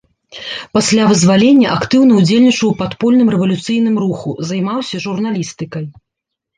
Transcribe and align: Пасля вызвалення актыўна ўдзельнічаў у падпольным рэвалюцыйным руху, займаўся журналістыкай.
Пасля 0.77 1.03
вызвалення 1.11 1.67
актыўна 1.75 2.17
ўдзельнічаў 2.23 2.67
у 2.73 2.79
падпольным 2.81 3.27
рэвалюцыйным 3.37 3.95
руху, 4.09 4.29
займаўся 4.53 5.07
журналістыкай. 5.09 5.85